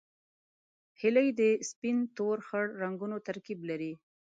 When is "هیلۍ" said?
1.01-1.29